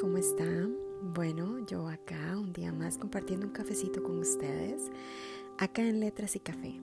¿cómo 0.00 0.16
están? 0.16 0.78
Bueno, 1.12 1.58
yo 1.66 1.86
acá 1.86 2.38
un 2.38 2.54
día 2.54 2.72
más 2.72 2.96
compartiendo 2.96 3.46
un 3.46 3.52
cafecito 3.52 4.02
con 4.02 4.18
ustedes, 4.18 4.90
acá 5.58 5.82
en 5.82 6.00
Letras 6.00 6.36
y 6.36 6.40
Café. 6.40 6.80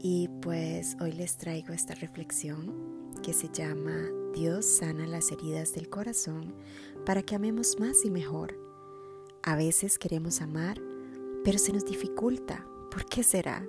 Y 0.00 0.28
pues 0.42 0.96
hoy 1.00 1.12
les 1.12 1.36
traigo 1.36 1.72
esta 1.72 1.94
reflexión 1.94 3.12
que 3.22 3.32
se 3.32 3.48
llama 3.50 4.08
Dios 4.34 4.66
sana 4.66 5.06
las 5.06 5.30
heridas 5.30 5.74
del 5.74 5.88
corazón 5.88 6.56
para 7.06 7.22
que 7.22 7.36
amemos 7.36 7.78
más 7.78 8.04
y 8.04 8.10
mejor. 8.10 8.58
A 9.44 9.54
veces 9.54 9.96
queremos 9.96 10.40
amar, 10.40 10.80
pero 11.44 11.58
se 11.58 11.72
nos 11.72 11.84
dificulta. 11.84 12.66
¿Por 12.90 13.06
qué 13.06 13.22
será? 13.22 13.64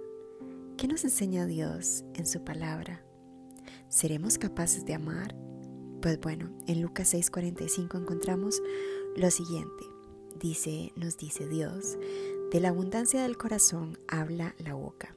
¿Qué 0.76 0.88
nos 0.88 1.04
enseña 1.04 1.46
Dios 1.46 2.04
en 2.16 2.26
su 2.26 2.44
palabra? 2.44 3.06
¿Seremos 3.90 4.40
capaces 4.40 4.86
de 4.86 4.96
amar? 4.96 5.36
Pues 6.02 6.20
bueno, 6.20 6.50
en 6.68 6.82
Lucas 6.82 7.14
6:45 7.14 8.00
encontramos 8.00 8.62
lo 9.16 9.32
siguiente. 9.32 9.86
Dice, 10.40 10.92
nos 10.96 11.18
dice 11.18 11.48
Dios, 11.48 11.98
de 12.52 12.60
la 12.60 12.70
abundancia 12.70 13.24
del 13.24 13.38
corazón 13.38 13.98
habla 14.08 14.56
la 14.60 14.74
boca. 14.74 15.16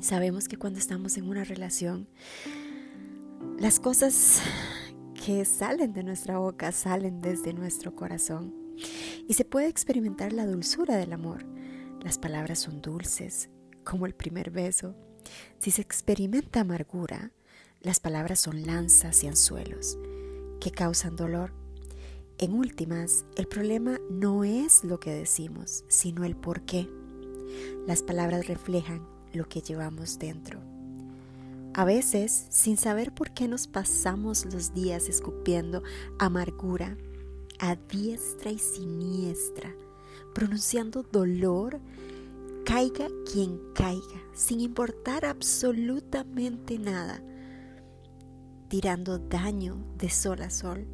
Sabemos 0.00 0.48
que 0.48 0.56
cuando 0.56 0.78
estamos 0.78 1.16
en 1.16 1.28
una 1.28 1.44
relación, 1.44 2.08
las 3.58 3.80
cosas 3.80 4.40
que 5.24 5.44
salen 5.44 5.92
de 5.92 6.02
nuestra 6.02 6.38
boca 6.38 6.72
salen 6.72 7.20
desde 7.20 7.52
nuestro 7.52 7.94
corazón 7.94 8.54
y 9.28 9.34
se 9.34 9.44
puede 9.44 9.68
experimentar 9.68 10.32
la 10.32 10.46
dulzura 10.46 10.96
del 10.96 11.12
amor. 11.12 11.44
Las 12.02 12.18
palabras 12.18 12.60
son 12.60 12.80
dulces, 12.80 13.50
como 13.84 14.06
el 14.06 14.14
primer 14.14 14.50
beso. 14.50 14.94
Si 15.58 15.70
se 15.70 15.82
experimenta 15.82 16.60
amargura, 16.60 17.32
las 17.82 17.98
palabras 17.98 18.40
son 18.40 18.66
lanzas 18.66 19.24
y 19.24 19.28
anzuelos 19.28 19.98
que 20.60 20.70
causan 20.70 21.16
dolor. 21.16 21.52
En 22.38 22.52
últimas, 22.52 23.24
el 23.36 23.46
problema 23.46 23.98
no 24.10 24.44
es 24.44 24.84
lo 24.84 25.00
que 25.00 25.14
decimos, 25.14 25.84
sino 25.88 26.24
el 26.24 26.36
por 26.36 26.62
qué. 26.62 26.88
Las 27.86 28.02
palabras 28.02 28.46
reflejan 28.46 29.06
lo 29.32 29.48
que 29.48 29.62
llevamos 29.62 30.18
dentro. 30.18 30.60
A 31.72 31.84
veces, 31.84 32.46
sin 32.50 32.76
saber 32.76 33.14
por 33.14 33.30
qué 33.30 33.48
nos 33.48 33.66
pasamos 33.66 34.44
los 34.52 34.74
días 34.74 35.08
escupiendo 35.08 35.82
amargura 36.18 36.96
a 37.60 37.76
diestra 37.76 38.50
y 38.50 38.58
siniestra, 38.58 39.74
pronunciando 40.34 41.02
dolor, 41.02 41.80
caiga 42.64 43.08
quien 43.30 43.60
caiga, 43.74 44.22
sin 44.34 44.60
importar 44.60 45.24
absolutamente 45.24 46.78
nada, 46.78 47.22
tirando 48.70 49.18
daño 49.18 49.76
de 49.98 50.08
sol 50.08 50.40
a 50.40 50.48
sol, 50.48 50.86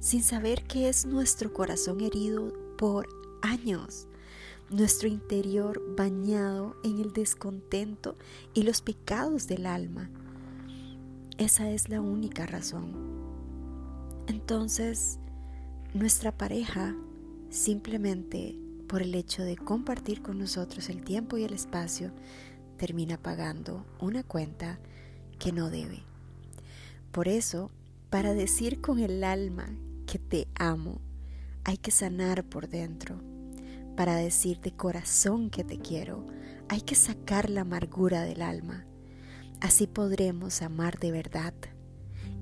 sin 0.00 0.24
saber 0.24 0.64
que 0.64 0.88
es 0.88 1.06
nuestro 1.06 1.52
corazón 1.52 2.00
herido 2.00 2.52
por 2.76 3.08
años, 3.42 4.08
nuestro 4.68 5.06
interior 5.06 5.80
bañado 5.96 6.74
en 6.82 6.98
el 6.98 7.12
descontento 7.12 8.16
y 8.52 8.64
los 8.64 8.82
pecados 8.82 9.46
del 9.46 9.66
alma. 9.66 10.10
Esa 11.38 11.70
es 11.70 11.88
la 11.88 12.00
única 12.00 12.46
razón. 12.46 12.90
Entonces, 14.26 15.20
nuestra 15.94 16.36
pareja 16.36 16.96
simplemente 17.50 18.58
por 18.88 19.02
el 19.02 19.14
hecho 19.14 19.42
de 19.44 19.56
compartir 19.56 20.22
con 20.22 20.38
nosotros 20.38 20.88
el 20.88 21.02
tiempo 21.04 21.36
y 21.36 21.44
el 21.44 21.52
espacio, 21.52 22.10
termina 22.76 23.18
pagando 23.18 23.84
una 24.00 24.22
cuenta 24.22 24.78
que 25.38 25.52
no 25.52 25.70
debe. 25.70 26.02
Por 27.18 27.26
eso, 27.26 27.72
para 28.10 28.32
decir 28.32 28.80
con 28.80 29.00
el 29.00 29.24
alma 29.24 29.76
que 30.06 30.20
te 30.20 30.46
amo, 30.54 31.00
hay 31.64 31.76
que 31.76 31.90
sanar 31.90 32.44
por 32.44 32.68
dentro. 32.68 33.20
Para 33.96 34.14
decir 34.14 34.60
de 34.60 34.70
corazón 34.70 35.50
que 35.50 35.64
te 35.64 35.80
quiero, 35.80 36.24
hay 36.68 36.80
que 36.80 36.94
sacar 36.94 37.50
la 37.50 37.62
amargura 37.62 38.22
del 38.22 38.40
alma. 38.40 38.86
Así 39.60 39.88
podremos 39.88 40.62
amar 40.62 41.00
de 41.00 41.10
verdad, 41.10 41.54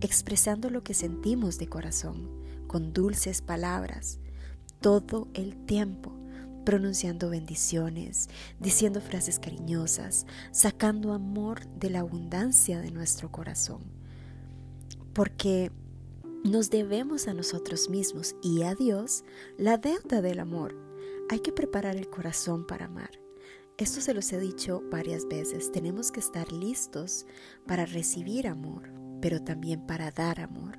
expresando 0.03 0.69
lo 0.69 0.82
que 0.82 0.92
sentimos 0.92 1.56
de 1.56 1.69
corazón, 1.69 2.28
con 2.66 2.92
dulces 2.92 3.41
palabras, 3.41 4.19
todo 4.82 5.28
el 5.32 5.56
tiempo, 5.65 6.12
pronunciando 6.66 7.31
bendiciones, 7.31 8.28
diciendo 8.60 9.00
frases 9.00 9.38
cariñosas, 9.38 10.26
sacando 10.50 11.15
amor 11.15 11.66
de 11.66 11.88
la 11.88 12.00
abundancia 12.00 12.82
de 12.82 12.91
nuestro 12.91 13.32
corazón 13.32 13.96
porque 15.16 15.72
nos 16.44 16.69
debemos 16.69 17.27
a 17.27 17.32
nosotros 17.32 17.88
mismos 17.88 18.37
y 18.43 18.65
a 18.65 18.75
Dios 18.75 19.25
la 19.56 19.78
deuda 19.78 20.21
del 20.21 20.38
amor. 20.41 20.77
Hay 21.31 21.41
que 21.41 21.53
preparar 21.53 21.97
el 21.97 22.10
corazón 22.10 22.66
para 22.66 22.84
amar. 22.84 23.19
Esto 23.78 24.03
se 24.03 24.12
los 24.12 24.31
he 24.34 24.38
dicho 24.38 24.82
varias 24.91 25.27
veces. 25.27 25.72
Tenemos 25.72 26.12
que 26.12 26.21
estar 26.21 26.53
listos 26.53 27.27
para 27.66 27.87
recibir 27.87 28.47
amor, 28.47 28.91
pero 29.22 29.43
también 29.43 29.87
para 29.87 30.10
dar 30.10 30.38
amor. 30.38 30.78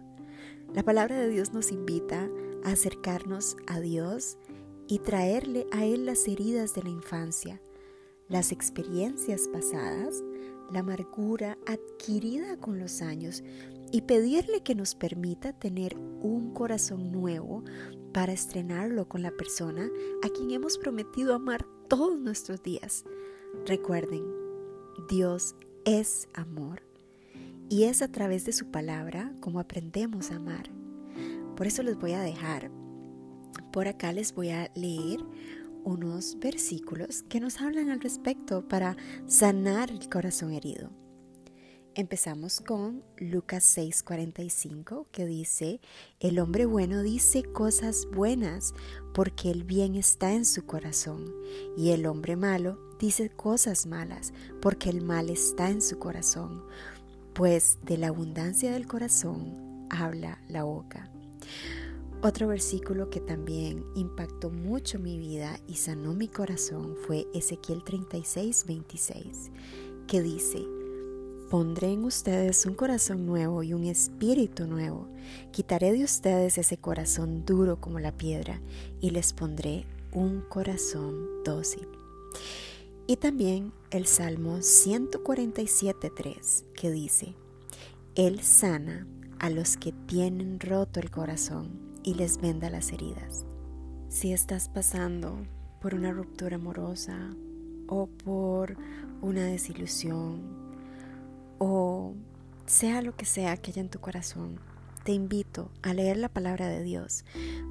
La 0.72 0.84
palabra 0.84 1.19
de 1.19 1.30
Dios 1.30 1.52
nos 1.52 1.72
invita 1.72 2.30
a 2.64 2.74
acercarnos 2.74 3.58
a 3.66 3.80
Dios 3.80 4.38
y 4.88 5.00
traerle 5.00 5.66
a 5.72 5.84
Él 5.84 6.06
las 6.06 6.28
heridas 6.28 6.75
de 6.75 6.84
la 6.84 6.90
infancia, 6.90 7.59
las 8.30 8.52
experiencias 8.52 9.48
pasadas, 9.48 10.24
la 10.72 10.80
amargura 10.80 11.58
adquirida 11.66 12.58
con 12.58 12.80
los 12.80 13.02
años 13.02 13.44
y 13.92 14.02
pedirle 14.02 14.62
que 14.62 14.76
nos 14.76 14.96
permita 14.96 15.54
tener 15.54 15.98
un 15.98 16.54
corazón 16.54 17.12
nuevo 17.12 17.64
para 18.14 18.34
estrenarlo 18.34 19.08
con 19.08 19.22
la 19.22 19.32
persona 19.32 19.90
a 20.24 20.30
quien 20.30 20.52
hemos 20.52 20.78
prometido 20.78 21.34
amar 21.34 21.66
todos 21.88 22.20
nuestros 22.20 22.62
días. 22.64 23.06
Recuerden, 23.66 24.24
Dios 25.10 25.56
es 25.86 26.28
amor 26.34 26.82
y 27.70 27.84
es 27.84 28.02
a 28.02 28.12
través 28.12 28.46
de 28.46 28.54
su 28.54 28.72
palabra 28.72 29.34
como 29.40 29.60
aprendemos 29.60 30.32
a 30.32 30.36
amar. 30.36 30.70
Por 31.56 31.68
eso 31.68 31.84
les 31.84 31.98
voy 31.98 32.12
a 32.12 32.22
dejar, 32.22 32.70
por 33.72 33.88
acá 33.88 34.12
les 34.12 34.34
voy 34.34 34.50
a 34.50 34.72
leer 34.76 35.20
unos 35.88 36.38
versículos 36.40 37.24
que 37.30 37.40
nos 37.40 37.62
hablan 37.62 37.90
al 37.90 38.02
respecto 38.02 38.68
para 38.68 38.98
sanar 39.25 39.90
el 39.90 40.09
corazón 40.09 40.52
herido. 40.52 40.90
Empezamos 41.96 42.59
con 42.59 43.06
Lucas 43.18 43.64
6:45 43.78 45.08
que 45.14 45.25
dice, 45.25 45.80
el 46.20 46.40
hombre 46.40 46.66
bueno 46.66 47.03
dice 47.03 47.42
cosas 47.42 48.06
buenas 48.14 48.74
porque 49.14 49.50
el 49.50 49.64
bien 49.64 49.96
está 49.96 50.34
en 50.34 50.44
su 50.44 50.66
corazón 50.66 51.34
y 51.78 51.92
el 51.92 52.06
hombre 52.06 52.36
malo 52.36 52.78
dice 53.00 53.30
cosas 53.30 53.86
malas 53.86 54.34
porque 54.62 54.90
el 54.90 55.02
mal 55.02 55.30
está 55.30 55.69
en 55.69 55.81
su 55.81 55.98
corazón, 56.00 56.66
pues 57.34 57.80
de 57.84 57.98
la 57.98 58.09
abundancia 58.09 58.74
del 58.74 58.88
corazón 58.88 59.88
habla 59.90 60.42
la 60.50 60.66
boca. 60.66 61.09
Otro 62.24 62.48
versículo 62.48 63.12
que 63.12 63.20
también 63.20 63.86
impactó 63.94 64.50
mucho 64.50 64.98
mi 64.98 65.20
vida 65.20 65.60
y 65.68 65.76
sanó 65.76 66.14
mi 66.14 66.28
corazón 66.28 66.96
fue 67.06 67.28
Ezequiel 67.34 67.84
36:26, 67.84 69.52
que 70.08 70.24
dice, 70.24 70.66
Pondré 71.52 71.94
en 71.94 72.04
ustedes 72.04 72.66
un 72.66 72.74
corazón 72.74 73.28
nuevo 73.28 73.62
y 73.62 73.74
un 73.74 73.84
espíritu 73.86 74.66
nuevo. 74.66 75.08
Quitaré 75.52 75.94
de 75.94 76.04
ustedes 76.04 76.58
ese 76.58 76.78
corazón 76.78 77.46
duro 77.46 77.80
como 77.80 78.00
la 78.00 78.12
piedra 78.12 78.60
y 79.00 79.12
les 79.12 79.31
pondré 79.31 79.86
un 80.12 80.42
corazón 80.42 81.44
dócil. 81.46 81.88
Y 83.06 83.18
también 83.18 83.74
el 83.92 84.08
Salmo 84.08 84.58
147.3 84.58 86.63
que 86.74 86.90
dice, 86.92 87.36
Él 88.16 88.42
sana 88.42 89.06
a 89.40 89.50
los 89.50 89.78
que 89.78 89.94
tienen 89.94 90.60
roto 90.60 91.00
el 91.00 91.10
corazón 91.12 91.88
y 92.07 92.13
les 92.13 92.39
venda 92.39 92.69
las 92.69 92.94
heridas. 92.94 93.45
Si 94.07 94.31
estás 94.31 94.69
pasando 94.69 95.45
por 95.81 95.94
una 95.94 96.13
ruptura 96.13 96.56
amorosa 96.56 97.36
o 97.89 98.07
por 98.07 98.77
una 99.21 99.44
desilusión, 99.44 100.42
o 101.57 102.13
sea 102.65 103.01
lo 103.01 103.13
que 103.13 103.25
sea 103.25 103.57
que 103.57 103.71
haya 103.71 103.81
en 103.81 103.89
tu 103.89 104.00
corazón, 104.00 104.57
te 105.04 105.12
invito 105.12 105.69
a 105.81 105.94
leer 105.94 106.15
la 106.15 106.30
palabra 106.30 106.69
de 106.69 106.81
Dios 106.81 107.25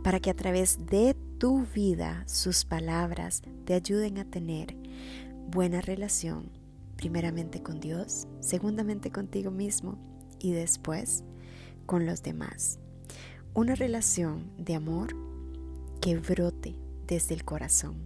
para 0.05 0.21
que 0.21 0.29
a 0.29 0.37
través 0.37 0.85
de 0.85 1.17
tu 1.39 1.65
vida 1.75 2.23
sus 2.27 2.67
palabras 2.67 3.43
te 3.65 3.73
ayuden 3.73 4.19
a 4.19 4.27
tener 4.27 4.77
buena 5.51 5.81
relación, 5.81 6.51
primeramente 6.97 7.63
con 7.63 7.81
Dios, 7.81 8.29
segundamente 8.41 9.11
contigo 9.11 9.51
mismo 9.51 9.97
y 10.39 10.53
después 10.53 11.25
con 11.87 12.05
los 12.05 12.23
demás. 12.23 12.81
Una 13.57 13.75
relación 13.75 14.53
de 14.59 14.75
amor 14.75 15.17
que 16.03 16.19
brote 16.19 16.77
desde 17.07 17.35
el 17.35 17.43
corazón. 17.43 17.97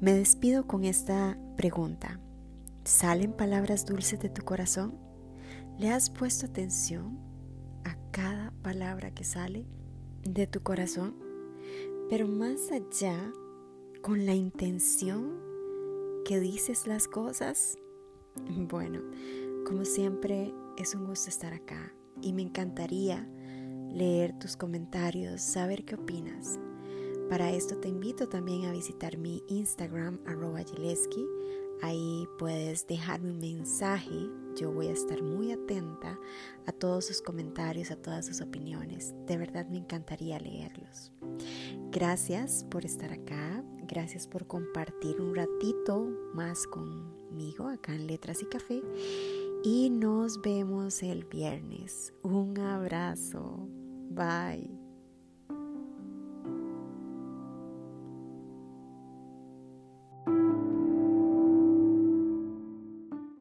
Me 0.00 0.12
despido 0.12 0.66
con 0.66 0.84
esta 0.84 1.38
pregunta. 1.56 2.18
¿Salen 2.82 3.32
palabras 3.32 3.86
dulces 3.86 4.18
de 4.18 4.28
tu 4.28 4.44
corazón? 4.44 4.98
¿Le 5.78 5.90
has 5.90 6.10
puesto 6.10 6.46
atención 6.46 7.16
a 7.84 7.96
cada 8.10 8.50
palabra 8.60 9.12
que 9.12 9.22
sale? 9.22 9.64
de 10.24 10.48
tu 10.48 10.64
corazón, 10.64 11.14
pero 12.10 12.26
más 12.26 12.72
allá 12.72 13.16
con 14.02 14.26
la 14.26 14.34
intención 14.34 15.32
que 16.24 16.40
dices 16.40 16.88
las 16.88 17.06
cosas. 17.06 17.78
Bueno, 18.68 19.00
como 19.64 19.84
siempre 19.84 20.52
es 20.76 20.96
un 20.96 21.06
gusto 21.06 21.28
estar 21.28 21.52
acá 21.52 21.92
y 22.20 22.32
me 22.32 22.42
encantaría 22.42 23.28
leer 23.92 24.38
tus 24.38 24.56
comentarios, 24.56 25.40
saber 25.40 25.84
qué 25.84 25.94
opinas. 25.94 26.58
Para 27.28 27.50
esto 27.50 27.76
te 27.76 27.88
invito 27.88 28.28
también 28.28 28.64
a 28.64 28.72
visitar 28.72 29.18
mi 29.18 29.42
Instagram 29.48 30.18
arroba 30.26 30.60
Ahí 31.82 32.26
puedes 32.38 32.86
dejarme 32.86 33.30
un 33.30 33.38
mensaje. 33.38 34.30
Yo 34.56 34.72
voy 34.72 34.88
a 34.88 34.92
estar 34.92 35.22
muy 35.22 35.52
atenta 35.52 36.18
a 36.66 36.72
todos 36.72 37.06
sus 37.06 37.22
comentarios, 37.22 37.90
a 37.90 37.96
todas 37.96 38.26
sus 38.26 38.40
opiniones. 38.40 39.14
De 39.26 39.36
verdad 39.36 39.66
me 39.68 39.78
encantaría 39.78 40.40
leerlos. 40.40 41.12
Gracias 41.90 42.64
por 42.70 42.84
estar 42.84 43.12
acá. 43.12 43.62
Gracias 43.86 44.26
por 44.26 44.46
compartir 44.46 45.20
un 45.20 45.34
ratito 45.34 46.08
más 46.34 46.66
conmigo 46.66 47.68
acá 47.68 47.94
en 47.94 48.06
Letras 48.06 48.42
y 48.42 48.46
Café. 48.46 48.82
Y 49.62 49.90
nos 49.90 50.40
vemos 50.40 51.02
el 51.02 51.24
viernes. 51.24 52.14
Un 52.22 52.58
abrazo. 52.58 53.68
Bye. 54.10 54.77